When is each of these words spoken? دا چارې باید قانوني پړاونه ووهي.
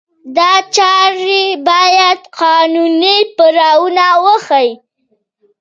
دا 0.37 0.51
چارې 0.75 1.41
باید 1.69 2.19
قانوني 2.39 3.17
پړاونه 3.35 4.07
ووهي. 4.23 4.69